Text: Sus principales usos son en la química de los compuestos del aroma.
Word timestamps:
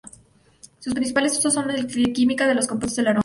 Sus 0.79 0.95
principales 0.95 1.37
usos 1.37 1.53
son 1.53 1.69
en 1.69 1.77
la 1.85 2.11
química 2.11 2.47
de 2.47 2.55
los 2.55 2.65
compuestos 2.65 2.95
del 2.95 3.09
aroma. 3.09 3.19